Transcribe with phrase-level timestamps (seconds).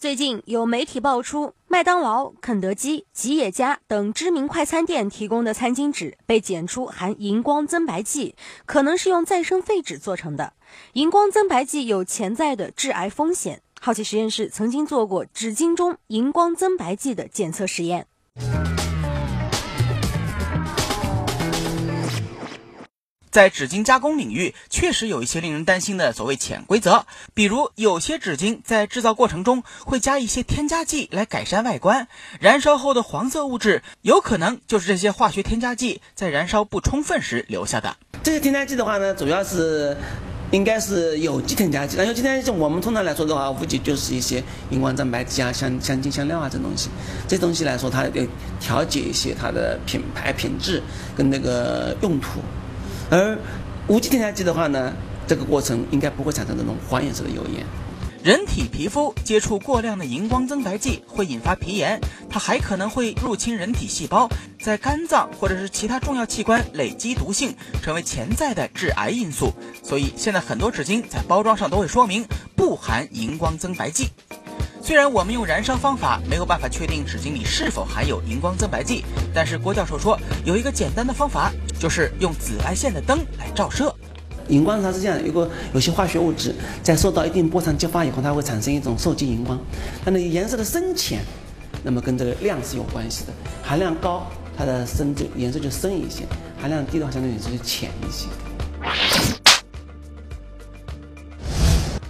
[0.00, 8.34] 最近有媒体爆出，麦当劳、肯德基、吉野家等知名快餐店提供的餐巾纸被检出含荧光增白剂，
[8.64, 10.54] 可能是用再生废纸做成的。
[10.94, 13.60] 荧光增白剂有潜在的致癌风险。
[13.78, 18.06] 好奇实验室曾经做过纸巾中荧光增白剂的检测实验。
[23.30, 32.08] 在纸巾加工领域，确实有一些令人担心的所谓潜规则，比如有些纸巾在制造过程中会加一些添加剂来改善外观，
[32.40, 37.96] 燃烧后的黄色物质有可能就是这些化学添加剂在燃烧不充分时留下的。
[38.22, 39.96] 这些添加剂的话呢，主要是
[40.50, 41.96] 应该是有机添加剂。
[41.96, 46.90] 那有机添加剂，我们通常来说的话，无非就是一些荧光增白剂啊、香香精、香料啊这东西。
[47.28, 48.26] 这东西来说，它要
[48.58, 50.82] 调节一些它的品牌品质
[51.16, 52.40] 跟那个用途。
[53.10, 53.36] 而
[53.88, 54.92] 无机添加剂的话呢，
[55.26, 57.66] 这个过程应该不会产生这种黄颜色的油烟。
[58.22, 64.28] 人体皮肤接触过量的荧光增白剂会引发皮炎，它还可能会入侵人体细胞，
[64.62, 69.54] 在肝脏或者是其他重要器官累积毒性，成为潜在的致癌因素。
[69.82, 74.10] 所以现在很多纸巾在包装上都会说明不含荧光增白剂。
[74.90, 83.94] 虽然我们用燃烧方法没有办法确定纸巾里是否含有荧光增白剂，但是郭教授说有一个简单的方法，就是用紫外线的灯来照射。
[84.48, 86.52] 荧光它是这样，如果有些化学物质
[86.82, 89.56] 在受到一定波长激发以后，它会产生一种受激荧光。
[90.04, 91.20] 它的颜色的深浅，
[91.84, 93.32] 那么跟这个量是有关系的。
[93.62, 94.26] 含量高，
[94.58, 96.24] 它的深就颜色就深一些；
[96.60, 98.26] 含量低的话，相对颜色就浅一些。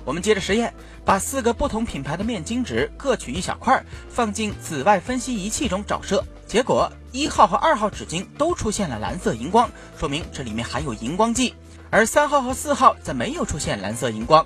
[0.04, 0.72] 我们接着实验，
[1.04, 6.24] 把四个不同品牌的面巾纸各取一小块，放进紫外分析仪器中照射。
[6.46, 11.52] 结果，一号和二号纸巾都出现了蓝色荧光，说明这里面含有荧光剂；
[11.90, 14.44] 而三号和四号则没有出现蓝色荧光。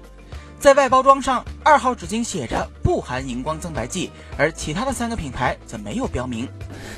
[0.58, 6.48] 在外包装上，二号纸巾写着不含荧光增白剂，而其他的三个品牌则没有标明。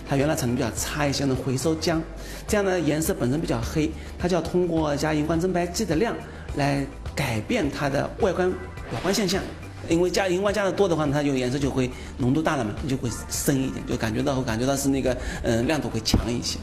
[0.08, 2.00] 它原来产能比较差一些的回收浆，
[2.46, 6.14] 这样的颜色本身比较黑，它就要通过加荧光增白剂的量
[6.56, 6.86] 来。
[7.16, 8.49] 改变它的外观
[8.91, 9.43] 表观现象，
[9.88, 16.59] 因为加荧光加的多的话，它就颜色就会浓度大了嘛，就会深一点，就感觉到感觉到是那个嗯亮度会强一些。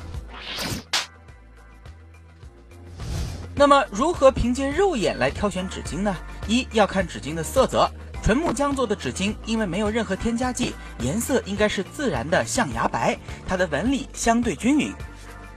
[3.55, 6.15] 那么如何凭借肉眼来挑选纸巾呢？
[6.47, 7.89] 一要看纸巾的色泽，
[8.23, 14.93] 纯木浆做的纸巾因为没有任何添加剂，颜色应该是自然的象牙白，它的纹理相对均匀。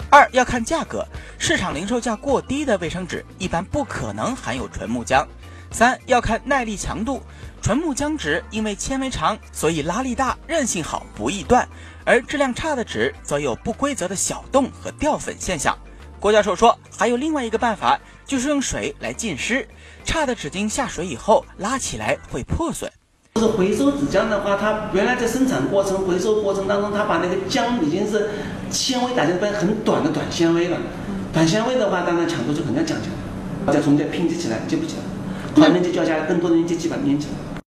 [0.09, 1.07] 二要看价格，
[1.39, 5.27] 市场零售价过低的卫生纸一般不可能含有纯木浆。
[5.73, 7.21] 三要看耐力强度，
[7.61, 11.67] 纯木浆纸因为纤维长，所以拉力大，韧性好，不易断；
[12.05, 15.77] 而质量差的纸则有不规则的小洞和掉粉现象。
[16.21, 19.69] 郭教授说，还有另外一个办法，就是用水来浸湿，
[20.05, 22.91] 差的纸巾下水以后拉起来会破损。
[23.37, 28.31] 是回收纸浆的话，它原来在生产过程、回收过程当中，它把那个浆已经是
[28.71, 30.79] 纤维打成分很短的短纤维了。
[31.33, 33.05] 短纤维的话，当然强度就肯定要降下
[33.67, 37.46] 来，再重新拼接起来接不起来，环面就要加更多的粘接剂把它粘起来。